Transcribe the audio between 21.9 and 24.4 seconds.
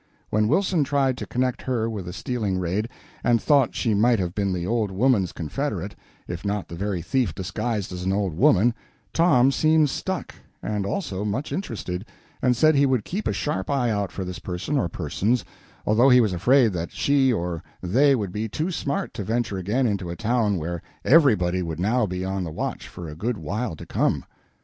be on the watch for a good while to come.